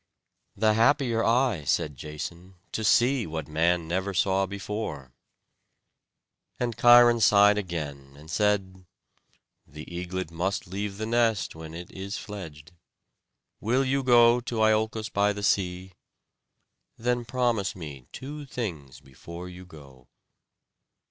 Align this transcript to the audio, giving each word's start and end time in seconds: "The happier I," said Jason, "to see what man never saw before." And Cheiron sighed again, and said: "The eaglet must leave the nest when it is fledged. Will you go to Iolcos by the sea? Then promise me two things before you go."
"The 0.55 0.73
happier 0.73 1.23
I," 1.23 1.63
said 1.63 1.95
Jason, 1.95 2.55
"to 2.71 2.83
see 2.83 3.27
what 3.27 3.47
man 3.47 3.87
never 3.87 4.15
saw 4.15 4.47
before." 4.47 5.13
And 6.59 6.75
Cheiron 6.75 7.19
sighed 7.21 7.59
again, 7.59 8.15
and 8.17 8.31
said: 8.31 8.87
"The 9.67 9.83
eaglet 9.95 10.31
must 10.31 10.65
leave 10.65 10.97
the 10.97 11.05
nest 11.05 11.53
when 11.53 11.75
it 11.75 11.91
is 11.91 12.17
fledged. 12.17 12.71
Will 13.59 13.85
you 13.85 14.01
go 14.01 14.39
to 14.41 14.63
Iolcos 14.63 15.09
by 15.09 15.33
the 15.33 15.43
sea? 15.43 15.91
Then 16.97 17.23
promise 17.23 17.75
me 17.75 18.07
two 18.11 18.47
things 18.47 19.01
before 19.01 19.47
you 19.47 19.67
go." 19.67 20.07